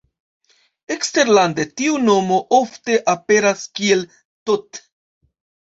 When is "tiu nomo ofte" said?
1.81-2.99